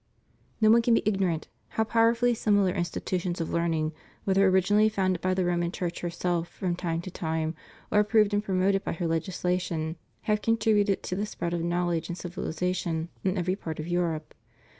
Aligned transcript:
No 0.59 0.71
one 0.71 0.81
can 0.81 0.95
be 0.95 1.03
ignorant 1.07 1.47
how 1.77 1.83
powerfully 1.83 2.33
similar 2.33 2.73
insti 2.73 2.99
tutions 3.05 3.39
of 3.39 3.51
learning, 3.53 3.93
whether 4.23 4.47
originally 4.47 4.89
founded 4.89 5.21
by 5.21 5.35
the 5.35 5.45
Roman 5.45 5.71
Church 5.71 5.99
herself 5.99 6.47
from 6.47 6.75
time 6.75 7.01
to 7.01 7.11
time 7.11 7.53
or 7.91 7.99
approved 7.99 8.33
and 8.33 8.43
promoted 8.43 8.83
by 8.83 8.93
her 8.93 9.05
legislation, 9.05 9.97
have 10.21 10.41
contributed 10.41 11.03
to 11.03 11.15
the 11.15 11.27
spread 11.27 11.53
of 11.53 11.61
knowledge 11.61 12.09
and 12.09 12.17
civilization 12.17 13.09
in 13.23 13.35
everj'^ 13.35 13.59
part 13.59 13.79
of 13.79 13.85
Eu 13.87 14.01
rope. 14.01 14.33